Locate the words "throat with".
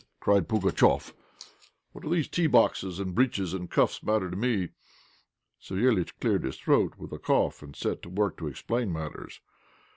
6.57-7.11